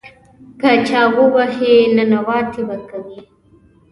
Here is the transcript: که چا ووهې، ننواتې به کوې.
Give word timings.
که 0.61 0.71
چا 0.87 1.01
ووهې، 1.15 1.75
ننواتې 1.95 2.61
به 2.67 2.77
کوې. 2.89 3.19